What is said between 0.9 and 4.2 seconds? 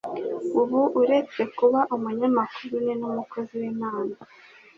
uretse kuba umunyamakuru ni n'umukozi w'Imana